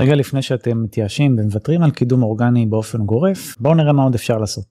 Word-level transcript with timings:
רגע 0.00 0.14
לפני 0.14 0.42
שאתם 0.42 0.82
מתייאשים 0.82 1.36
ומוותרים 1.38 1.82
על 1.82 1.90
קידום 1.90 2.22
אורגני 2.22 2.66
באופן 2.66 2.98
גורף, 2.98 3.56
בואו 3.58 3.74
נראה 3.74 3.92
מה 3.92 4.02
עוד 4.02 4.14
אפשר 4.14 4.38
לעשות. 4.38 4.64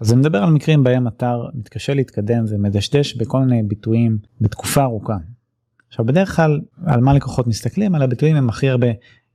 אז 0.00 0.12
אני 0.12 0.20
מדבר 0.20 0.38
על 0.38 0.50
מקרים 0.50 0.84
בהם 0.84 1.08
אתר 1.08 1.48
מתקשה 1.54 1.94
להתקדם 1.94 2.44
ומדשדש 2.48 3.14
בכל 3.14 3.38
מיני 3.40 3.62
ביטויים 3.62 4.18
בתקופה 4.40 4.82
ארוכה. 4.82 5.16
עכשיו 5.88 6.04
בדרך 6.04 6.36
כלל 6.36 6.60
על 6.86 7.00
מה 7.00 7.14
לקוחות 7.14 7.46
מסתכלים 7.46 7.94
על 7.94 8.02
הביטויים 8.02 8.36
הם 8.36 8.48
הכי 8.48 8.68
הרבה 8.68 8.86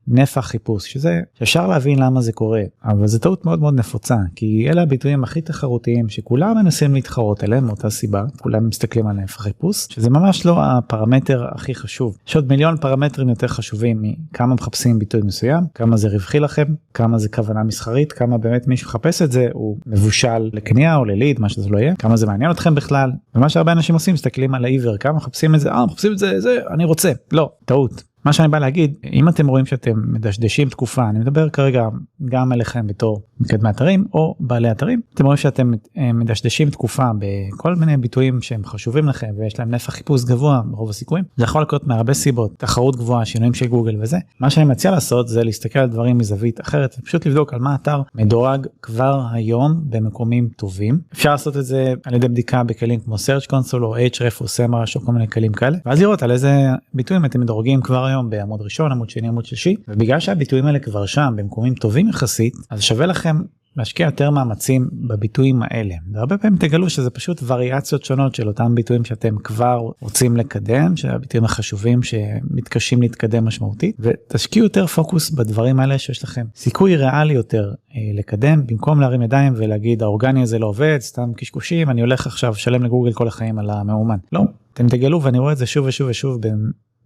נפח 0.07 0.45
חיפוש 0.45 0.91
שזה 0.91 1.19
אפשר 1.43 1.67
להבין 1.67 1.99
למה 1.99 2.21
זה 2.21 2.31
קורה 2.31 2.61
אבל 2.83 3.07
זה 3.07 3.19
טעות 3.19 3.45
מאוד 3.45 3.59
מאוד 3.59 3.73
נפוצה 3.73 4.15
כי 4.35 4.67
אלה 4.69 4.81
הביטויים 4.81 5.23
הכי 5.23 5.41
תחרותיים 5.41 6.09
שכולם 6.09 6.57
מנסים 6.57 6.93
להתחרות 6.93 7.43
אליהם 7.43 7.65
מאותה 7.65 7.89
סיבה 7.89 8.23
כולם 8.37 8.67
מסתכלים 8.67 9.07
על 9.07 9.15
נפח 9.15 9.41
חיפוש 9.41 9.87
שזה 9.89 10.09
ממש 10.09 10.45
לא 10.45 10.57
הפרמטר 10.63 11.45
הכי 11.51 11.75
חשוב. 11.75 12.17
יש 12.27 12.35
עוד 12.35 12.47
מיליון 12.47 12.77
פרמטרים 12.77 13.29
יותר 13.29 13.47
חשובים 13.47 14.01
מכמה 14.01 14.55
מחפשים 14.55 14.99
ביטוי 14.99 15.21
מסוים 15.21 15.63
כמה 15.73 15.97
זה 15.97 16.07
רווחי 16.07 16.39
לכם 16.39 16.65
כמה 16.93 17.17
זה 17.17 17.29
כוונה 17.29 17.63
מסחרית 17.63 18.11
כמה 18.11 18.37
באמת 18.37 18.67
מי 18.67 18.77
שמחפש 18.77 19.21
את 19.21 19.31
זה 19.31 19.47
הוא 19.53 19.77
מבושל 19.85 20.49
לקנייה 20.53 20.95
או 20.95 21.05
לליד 21.05 21.39
מה 21.39 21.49
שזה 21.49 21.69
לא 21.69 21.77
יהיה 21.77 21.95
כמה 21.95 22.17
זה 22.17 22.25
מעניין 22.25 22.51
אתכם 22.51 22.75
בכלל. 22.75 23.11
ומה 23.35 23.49
שהרבה 23.49 23.71
אנשים 23.71 23.95
עושים 23.95 24.13
מסתכלים 24.13 24.55
על 24.55 24.65
העיוור 24.65 24.97
כמה 24.97 25.13
מחפשים 25.13 25.55
את 25.55 25.59
זה? 25.59 25.71
אה 25.71 25.85
מחפשים 25.85 26.11
את 26.11 26.17
זה 26.17 26.39
זה 26.39 26.57
אני 26.73 26.85
רוצה. 26.85 27.11
לא 27.31 27.51
טעות 27.65 28.03
מה 28.25 28.33
שאני 28.33 28.47
בא 28.47 28.59
להגיד 28.59 28.93
אם 29.13 29.29
אתם 29.29 29.47
רואים 29.47 29.65
שאתם 29.65 30.13
מדשדשים 30.13 30.69
תקופה 30.69 31.09
אני 31.09 31.19
מדבר 31.19 31.49
כרגע 31.49 31.87
גם 32.25 32.51
עליכם 32.51 32.87
בתור 32.87 33.21
מקדמי 33.39 33.69
אתרים 33.69 34.05
או 34.13 34.35
בעלי 34.39 34.71
אתרים 34.71 35.01
אתם 35.13 35.25
רואים 35.25 35.37
שאתם 35.37 35.71
אה, 35.97 36.13
מדשדשים 36.13 36.69
תקופה 36.69 37.11
בכל 37.19 37.75
מיני 37.75 37.97
ביטויים 37.97 38.41
שהם 38.41 38.65
חשובים 38.65 39.07
לכם 39.07 39.27
ויש 39.37 39.59
להם 39.59 39.71
נפח 39.71 39.93
חיפוש 39.93 40.23
גבוה 40.23 40.61
ברוב 40.65 40.89
הסיכויים 40.89 41.25
זה 41.37 41.43
יכול 41.43 41.61
לקרות 41.61 41.87
מהרבה 41.87 42.13
סיבות 42.13 42.51
תחרות 42.57 42.95
גבוהה 42.95 43.25
שינויים 43.25 43.53
של 43.53 43.67
גוגל 43.67 43.95
וזה. 44.01 44.17
מה 44.39 44.49
שאני 44.49 44.65
מציע 44.65 44.91
לעשות 44.91 45.27
זה 45.27 45.43
להסתכל 45.43 45.79
על 45.79 45.89
דברים 45.89 46.17
מזווית 46.17 46.61
אחרת 46.61 46.95
ופשוט 46.99 47.25
לבדוק 47.25 47.53
על 47.53 47.59
מה 47.59 47.75
אתר 47.75 48.01
מדורג 48.15 48.67
כבר 48.81 49.21
היום 49.31 49.81
במקומים 49.89 50.49
טובים. 50.55 50.99
אפשר 51.13 51.31
לעשות 51.31 51.57
את 51.57 51.65
זה 51.65 51.93
על 52.05 52.13
ידי 52.13 52.27
בדיקה 52.27 52.63
בכלים 52.63 52.99
כמו 52.99 53.15
search 53.15 53.51
console 53.51 53.81
או 53.81 53.95
href 53.95 54.41
או 54.41 54.45
semrush 54.45 54.95
או 54.95 55.01
כל 55.01 55.11
מיני 55.11 55.27
כלים 55.27 55.51
כאלה 55.51 55.77
ואז 55.85 56.01
לראות 56.01 56.23
על 56.23 56.31
איזה 56.31 56.69
ביטויים 56.93 57.25
אתם 57.25 57.39
מדורגים 57.39 57.81
כבר 57.81 58.10
היום 58.11 58.29
בעמוד 58.29 58.61
ראשון 58.61 58.91
עמוד 58.91 59.09
שני 59.09 59.27
עמוד 59.27 59.45
שלישי. 59.45 59.75
ובגלל 59.87 60.19
שהביטויים 60.19 60.65
האלה 60.65 60.79
כבר 60.79 61.05
שם 61.05 61.33
במקומים 61.37 61.73
טובים 61.73 62.07
יחסית 62.07 62.53
אז 62.69 62.81
שווה 62.81 63.05
לכם 63.05 63.41
להשקיע 63.77 64.05
יותר 64.05 64.29
מאמצים 64.29 64.89
בביטויים 64.93 65.61
האלה. 65.63 65.95
והרבה 66.13 66.37
פעמים 66.37 66.57
תגלו 66.57 66.89
שזה 66.89 67.09
פשוט 67.09 67.41
וריאציות 67.47 68.05
שונות 68.05 68.35
של 68.35 68.47
אותם 68.47 68.75
ביטויים 68.75 69.05
שאתם 69.05 69.35
כבר 69.37 69.89
רוצים 70.01 70.37
לקדם 70.37 70.95
שהביטויים 70.95 71.45
החשובים 71.45 72.03
שמתקשים 72.03 73.01
להתקדם 73.01 73.45
משמעותית. 73.45 73.95
ותשקיעו 73.99 74.65
יותר 74.65 74.87
פוקוס 74.87 75.29
בדברים 75.29 75.79
האלה 75.79 75.97
שיש 75.97 76.23
לכם 76.23 76.45
סיכוי 76.55 76.95
ריאלי 76.95 77.33
יותר 77.33 77.73
אה, 77.95 78.01
לקדם 78.13 78.67
במקום 78.67 79.01
להרים 79.01 79.21
ידיים 79.21 79.53
ולהגיד 79.55 80.03
האורגני 80.03 80.41
הזה 80.41 80.59
לא 80.59 80.65
עובד 80.67 80.97
סתם 81.01 81.33
קשקושים 81.37 81.89
אני 81.89 82.01
הולך 82.01 82.27
עכשיו 82.27 82.55
שלם 82.55 82.83
לגוגל 82.83 83.13
כל 83.13 83.27
החיים 83.27 83.59
על 83.59 83.69
המאומן. 83.69 84.17
לא 84.31 84.41
אתם 84.73 84.87
תגלו 84.87 85.21
ואני 85.21 85.39
רואה 85.39 85.53
את 85.53 85.57
זה 85.57 85.65
שוב 85.65 85.85
ושוב 85.85 86.09
ושוב 86.09 86.41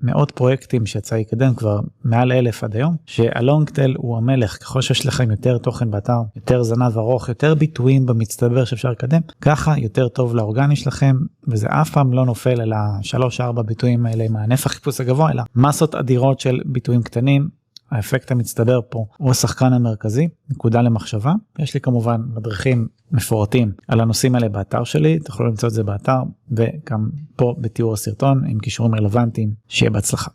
מאות 0.01 0.31
פרויקטים 0.31 0.85
שיצא 0.85 1.15
לקדם 1.15 1.55
כבר 1.55 1.79
מעל 2.03 2.31
אלף 2.31 2.63
עד 2.63 2.75
היום 2.75 2.95
שהלונגטל 3.05 3.93
הוא 3.97 4.17
המלך. 4.17 4.57
ככל 4.57 4.81
שיש 4.81 5.05
לכם 5.05 5.31
יותר 5.31 5.57
תוכן 5.57 5.91
באתר 5.91 6.21
יותר 6.35 6.63
זנב 6.63 6.97
ארוך 6.97 7.29
יותר 7.29 7.55
ביטויים 7.55 8.05
במצטבר 8.05 8.65
שאפשר 8.65 8.91
לקדם 8.91 9.21
ככה 9.41 9.73
יותר 9.77 10.07
טוב 10.07 10.35
לאורגני 10.35 10.75
שלכם 10.75 11.15
וזה 11.47 11.67
אף 11.69 11.89
פעם 11.89 12.13
לא 12.13 12.25
נופל 12.25 12.61
על 12.61 12.73
השלוש 12.75 13.41
ארבע 13.41 13.61
ביטויים 13.61 14.05
האלה 14.05 14.23
עם 14.23 14.35
הנפח 14.35 14.71
חיפוש 14.71 15.01
הגבוה 15.01 15.31
אלא 15.31 15.43
מסות 15.55 15.95
אדירות 15.95 16.39
של 16.39 16.59
ביטויים 16.65 17.03
קטנים 17.03 17.49
האפקט 17.95 18.31
המצטבר 18.31 18.79
פה 18.89 19.05
הוא 19.17 19.31
השחקן 19.31 19.73
המרכזי, 19.73 20.27
נקודה 20.49 20.81
למחשבה. 20.81 21.33
יש 21.59 21.73
לי 21.73 21.79
כמובן 21.79 22.21
מדריכים 22.35 22.87
מפורטים 23.11 23.71
על 23.87 23.99
הנושאים 24.01 24.35
האלה 24.35 24.49
באתר 24.49 24.83
שלי, 24.83 25.19
תוכלו 25.19 25.47
למצוא 25.47 25.69
את 25.69 25.73
זה 25.73 25.83
באתר 25.83 26.19
וגם 26.51 27.09
פה 27.35 27.55
בתיאור 27.57 27.93
הסרטון 27.93 28.45
עם 28.47 28.59
קישורים 28.59 28.95
רלוונטיים, 28.95 29.53
שיהיה 29.67 29.91
בהצלחה. 29.91 30.31